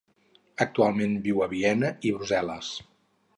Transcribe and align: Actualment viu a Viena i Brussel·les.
Actualment 0.65 1.13
viu 1.27 1.43
a 1.47 1.49
Viena 1.51 1.93
i 2.11 2.15
Brussel·les. 2.17 2.73